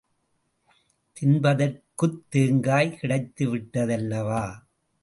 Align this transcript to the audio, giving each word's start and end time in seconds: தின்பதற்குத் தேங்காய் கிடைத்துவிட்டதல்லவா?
தின்பதற்குத் 1.17 2.19
தேங்காய் 2.29 2.97
கிடைத்துவிட்டதல்லவா? 3.01 4.43